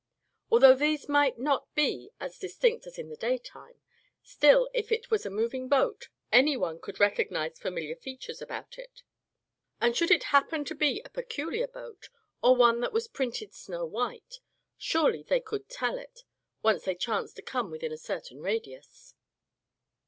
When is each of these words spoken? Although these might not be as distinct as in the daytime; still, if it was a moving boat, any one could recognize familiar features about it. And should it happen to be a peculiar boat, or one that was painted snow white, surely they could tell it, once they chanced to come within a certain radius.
Although 0.49 0.77
these 0.77 1.07
might 1.07 1.37
not 1.37 1.75
be 1.75 2.09
as 2.19 2.39
distinct 2.39 2.87
as 2.87 2.97
in 2.97 3.09
the 3.09 3.15
daytime; 3.15 3.79
still, 4.23 4.67
if 4.73 4.91
it 4.91 5.11
was 5.11 5.27
a 5.27 5.29
moving 5.29 5.69
boat, 5.69 6.07
any 6.31 6.57
one 6.57 6.79
could 6.81 6.99
recognize 6.99 7.59
familiar 7.59 7.95
features 7.95 8.41
about 8.41 8.79
it. 8.79 9.03
And 9.79 9.95
should 9.95 10.09
it 10.09 10.23
happen 10.33 10.65
to 10.65 10.73
be 10.73 11.03
a 11.05 11.09
peculiar 11.09 11.67
boat, 11.67 12.09
or 12.41 12.55
one 12.55 12.79
that 12.79 12.93
was 12.93 13.07
painted 13.07 13.53
snow 13.53 13.85
white, 13.85 14.37
surely 14.75 15.21
they 15.21 15.39
could 15.39 15.69
tell 15.69 15.99
it, 15.99 16.21
once 16.63 16.85
they 16.85 16.95
chanced 16.95 17.35
to 17.35 17.43
come 17.43 17.69
within 17.69 17.91
a 17.91 17.97
certain 17.99 18.41
radius. 18.41 19.13